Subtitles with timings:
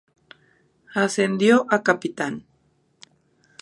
[1.03, 2.43] Ascendió a capitán.